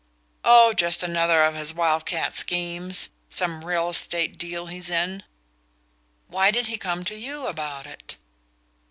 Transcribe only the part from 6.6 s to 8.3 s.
he come to YOU about it?"